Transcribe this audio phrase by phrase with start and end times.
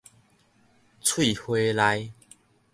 [1.03, 2.11] 喙花利